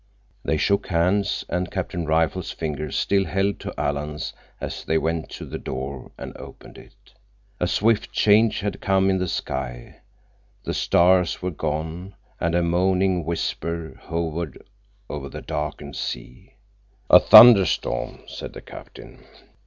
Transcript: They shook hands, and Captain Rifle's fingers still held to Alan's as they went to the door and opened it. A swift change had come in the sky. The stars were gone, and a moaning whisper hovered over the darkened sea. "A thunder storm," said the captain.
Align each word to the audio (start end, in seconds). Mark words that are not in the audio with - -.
They 0.43 0.57
shook 0.57 0.87
hands, 0.87 1.45
and 1.47 1.69
Captain 1.69 2.07
Rifle's 2.07 2.49
fingers 2.51 2.95
still 2.97 3.23
held 3.25 3.59
to 3.59 3.79
Alan's 3.79 4.33
as 4.59 4.83
they 4.83 4.97
went 4.97 5.29
to 5.33 5.45
the 5.45 5.59
door 5.59 6.11
and 6.17 6.35
opened 6.37 6.79
it. 6.79 7.13
A 7.59 7.67
swift 7.67 8.11
change 8.11 8.61
had 8.61 8.81
come 8.81 9.11
in 9.11 9.19
the 9.19 9.27
sky. 9.27 9.97
The 10.63 10.73
stars 10.73 11.43
were 11.43 11.51
gone, 11.51 12.15
and 12.39 12.55
a 12.55 12.63
moaning 12.63 13.25
whisper 13.25 13.95
hovered 14.01 14.65
over 15.07 15.29
the 15.29 15.43
darkened 15.43 15.95
sea. 15.95 16.55
"A 17.11 17.19
thunder 17.19 17.65
storm," 17.67 18.21
said 18.25 18.53
the 18.53 18.61
captain. 18.61 19.23